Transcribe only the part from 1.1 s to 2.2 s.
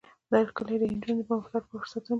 د پرمختګ لپاره فرصتونه برابروي.